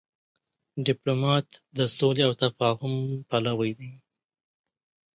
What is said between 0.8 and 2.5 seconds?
ډيپلومات د سولي او